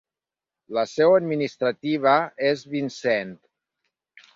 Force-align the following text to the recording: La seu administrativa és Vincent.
La 0.77 0.85
seu 0.93 1.13
administrativa 1.19 2.17
és 2.55 2.67
Vincent. 2.77 3.41